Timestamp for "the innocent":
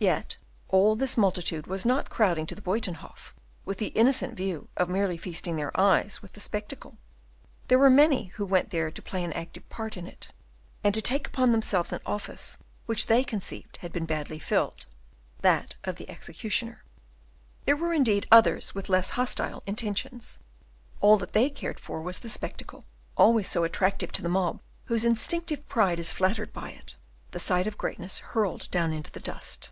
3.78-4.36